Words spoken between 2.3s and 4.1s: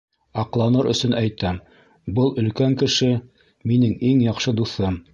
өлкән кеше-минең